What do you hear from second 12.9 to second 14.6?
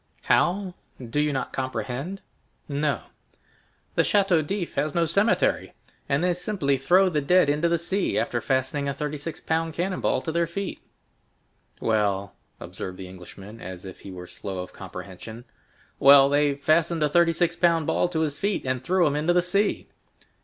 the Englishman as if he were slow